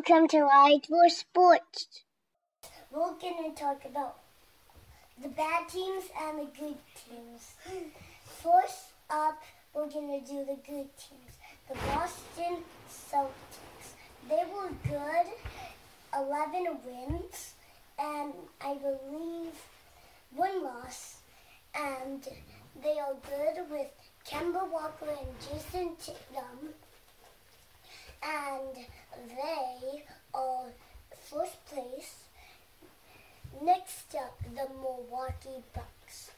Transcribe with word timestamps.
Welcome 0.00 0.28
to 0.28 0.40
Ride 0.40 0.86
for 0.88 1.10
Sports. 1.10 2.00
We're 2.90 3.12
going 3.20 3.54
to 3.54 3.60
talk 3.60 3.84
about 3.84 4.16
the 5.22 5.28
bad 5.28 5.68
teams 5.68 6.04
and 6.18 6.38
the 6.38 6.46
good 6.58 6.78
teams. 6.94 7.54
First 8.24 8.94
up, 9.10 9.42
we're 9.74 9.90
going 9.90 10.24
to 10.24 10.26
do 10.26 10.38
the 10.38 10.56
good 10.66 10.88
teams. 10.96 11.36
The 11.68 11.74
Boston 11.74 12.62
Celtics. 12.88 13.92
They 14.26 14.42
were 14.54 14.70
good, 14.88 15.26
11 16.16 16.78
wins, 16.86 17.52
and 17.98 18.32
I 18.64 18.76
believe 18.76 19.52
one 20.34 20.64
loss. 20.64 21.18
And 21.74 22.26
they 22.82 22.98
are 22.98 23.16
good 23.28 23.70
with 23.70 23.90
Kemba 24.26 24.66
Walker 24.70 25.08
and 25.10 25.28
Jayson 25.40 25.94
Tatum. 25.98 26.72
And 28.22 28.86
they 29.28 30.04
are 30.34 30.66
first 31.30 31.64
place. 31.66 32.24
Next 33.62 34.14
up, 34.14 34.38
the 34.54 34.68
Milwaukee 34.74 35.64
Bucks. 35.74 36.30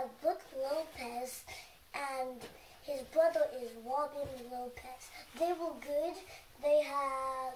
They 0.00 0.06
have 0.06 0.22
Brook 0.22 0.40
Lopez 0.56 1.44
and 1.92 2.40
his 2.84 3.02
brother 3.08 3.42
is 3.60 3.70
Robin 3.84 4.28
Lopez. 4.50 5.10
They 5.38 5.52
were 5.52 5.74
good. 5.78 6.14
They 6.62 6.82
have 6.82 7.54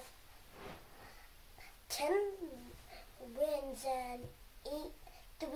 10 1.89 2.11
wins 3.34 3.87
and 3.87 4.20
8 4.67 4.73
3 5.41 5.51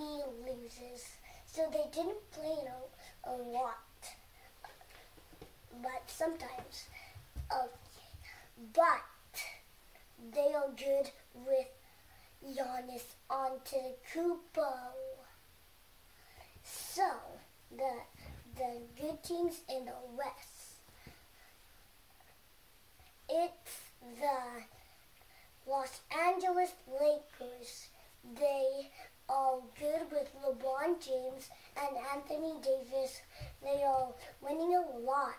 loses. 0.47 1.05
So 1.45 1.69
they 1.70 1.84
didn't 1.92 2.30
play 2.30 2.56
a, 3.27 3.30
a 3.30 3.36
lot. 3.36 3.84
But 5.83 6.02
sometimes. 6.06 6.86
Okay. 7.52 8.73
But 8.73 9.42
they 10.33 10.55
are 10.55 10.70
good 10.75 11.11
with 11.34 11.69
Giannis 12.42 13.05
Antetokounmpo. 13.28 14.98
So 16.98 17.08
the 17.77 17.92
teams 19.22 19.61
in 19.69 19.84
the 19.84 19.92
West. 20.16 20.58
It's 23.28 23.80
the 24.20 25.70
Los 25.70 26.00
Angeles 26.27 26.72
Lakers. 26.88 27.89
They 28.39 28.91
are 29.28 29.58
good 29.78 30.11
with 30.11 30.28
LeBron 30.42 31.05
James 31.05 31.50
and 31.77 31.96
Anthony 32.14 32.55
Davis. 32.62 33.20
They 33.62 33.83
are 33.83 34.08
winning 34.41 34.74
a 34.74 34.98
lot 34.98 35.36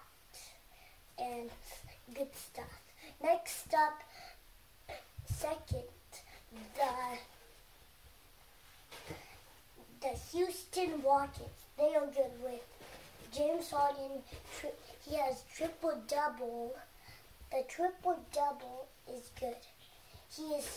and 1.17 1.49
good 2.13 2.33
stuff. 2.35 2.81
Next 3.21 3.73
up, 3.73 4.03
second, 5.25 5.83
the 6.75 7.17
the 10.01 10.17
Houston 10.31 11.01
Rockets. 11.03 11.65
They 11.77 11.95
are 11.95 12.05
good 12.07 12.31
with 12.43 12.61
James 13.31 13.69
Harden. 13.71 14.23
He 15.05 15.15
has 15.15 15.43
triple 15.55 16.01
double. 16.07 16.75
The 17.51 17.63
triple 17.67 18.19
double 18.33 18.87
is 19.11 19.29
good. 19.39 19.55
He 20.35 20.43
is 20.53 20.67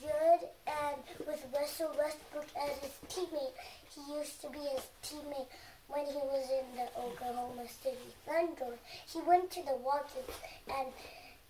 good, 0.00 0.48
and 0.66 1.00
with 1.26 1.46
Russell 1.54 1.94
Westbrook 1.96 2.48
as 2.60 2.76
his 2.78 2.98
teammate, 3.08 3.54
he 3.94 4.14
used 4.18 4.40
to 4.42 4.50
be 4.50 4.58
his 4.58 4.82
teammate 5.04 5.46
when 5.88 6.04
he 6.06 6.14
was 6.14 6.50
in 6.50 6.76
the 6.76 6.88
Oklahoma 7.00 7.68
City 7.82 8.14
Thunder. 8.26 8.76
He 9.06 9.20
went 9.20 9.50
to 9.52 9.62
the 9.62 9.78
Rockets, 9.86 10.34
and 10.76 10.88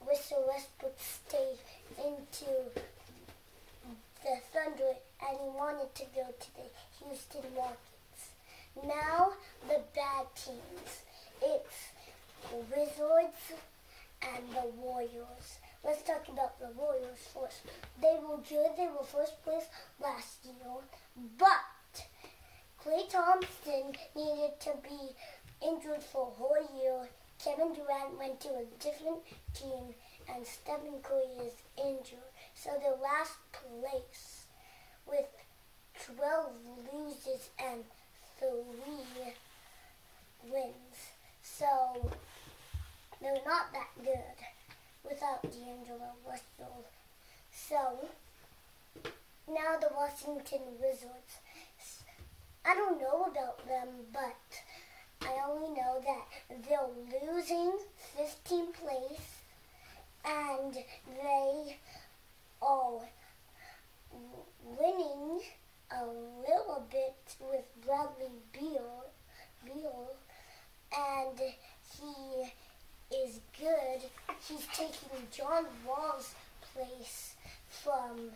Russell 0.07 0.45
Westbrook 0.47 0.99
stayed 0.99 1.59
into 1.97 2.53
the 4.23 4.37
Thunder, 4.53 4.93
and 5.27 5.38
he 5.41 5.49
wanted 5.56 5.94
to 5.94 6.05
go 6.15 6.27
to 6.38 6.55
the 6.56 6.69
Houston 7.06 7.43
Rockets. 7.56 7.96
Now 8.84 9.32
the 9.69 9.81
bad 9.94 10.26
teams. 10.34 11.03
It's 11.42 11.92
Wizards 12.70 13.53
and 14.22 14.44
the 14.53 14.69
Warriors. 14.76 15.59
Let's 15.82 16.03
talk 16.03 16.28
about 16.28 16.59
the 16.60 16.69
Warriors 16.76 17.19
first. 17.32 17.62
They 18.03 18.19
were 18.20 18.37
good. 18.37 18.76
They 18.76 18.88
were 18.88 19.04
first 19.04 19.42
place 19.44 19.64
last 20.03 20.44
year, 20.44 20.75
but 21.38 22.06
Klay 22.84 23.09
Thompson 23.09 23.94
needed 24.14 24.60
to 24.60 24.72
be 24.82 25.14
injured 25.66 26.03
for 26.03 26.28
a 26.28 26.38
whole 26.38 26.81
year. 26.81 27.08
Kevin 27.43 27.72
Durant 27.72 28.19
went 28.19 28.41
to 28.41 28.48
a 28.48 28.64
different 28.78 29.20
team, 29.54 29.94
and 30.28 30.47
Stephen 30.47 31.00
Curry 31.03 31.47
is 31.47 31.54
injured. 31.78 32.31
So 32.54 32.70
they're 32.81 32.97
last 33.03 33.38
place 33.53 34.47
with 35.06 35.26
12 36.16 36.50
losses 36.93 37.50
and 37.58 37.84
three 38.39 39.33
wins. 40.51 40.97
So 41.43 42.11
they're 43.21 43.43
not 43.47 43.73
that 43.73 43.89
good 44.05 44.37
without 45.09 45.43
D'Angelo 45.43 46.13
Russell. 46.27 46.85
So 47.53 48.09
now 49.49 49.79
the 49.81 49.91
Washington 49.95 50.61
Wizards. 50.81 51.41
I 52.65 52.75
don't 52.75 53.01
know 53.01 53.25
about 53.31 53.67
them, 53.69 53.89
but 54.13 54.37
I 55.23 55.35
only 55.49 55.69
know 55.69 56.03
that 56.05 56.65
they're 56.69 57.33
losing 57.33 57.75
he's 74.49 74.67
taking 74.73 75.27
John 75.31 75.67
Wall's 75.87 76.34
place 76.73 77.34
from 77.69 78.31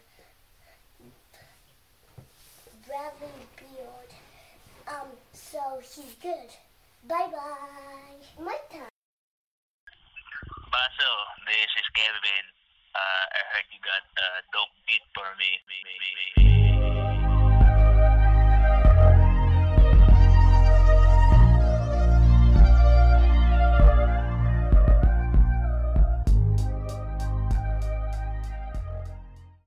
Bradley 2.87 3.47
Beard. 3.57 4.11
Um, 4.89 5.09
so 5.33 5.61
he's 5.83 6.15
good. 6.21 6.51
Bye 7.07 7.31
bye. 7.31 8.19
My 8.43 8.59
time. 8.73 8.91
Basil, 10.71 11.19
this 11.47 11.71
is 11.79 11.89
Kevin. 11.95 12.47
Uh, 12.91 13.25
I 13.31 13.41
heard 13.55 13.67
you 13.71 13.79
got 13.87 14.03
a 14.03 14.27
uh, 14.27 14.39
dope 14.51 14.75
beat 14.87 15.03
for 15.15 15.27
me. 15.39 15.51
me, 15.67 15.79
me, 15.87 15.95
me. 15.95 16.30